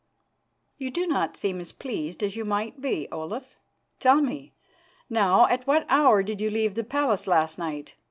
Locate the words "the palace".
6.73-7.27